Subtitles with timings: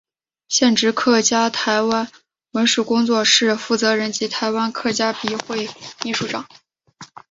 [0.47, 2.07] 现职客家台湾
[2.53, 5.69] 文史工作室负责人及台湾客家笔会
[6.03, 6.47] 秘书长。